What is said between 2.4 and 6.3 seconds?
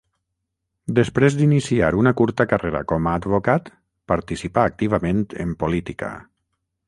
carrera com a advocat participà activament en política.